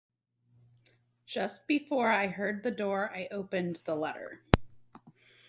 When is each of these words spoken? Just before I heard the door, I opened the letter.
Just 1.27 1.67
before 1.67 2.07
I 2.07 2.25
heard 2.25 2.63
the 2.63 2.71
door, 2.71 3.11
I 3.13 3.27
opened 3.29 3.81
the 3.85 3.93
letter. 3.95 4.41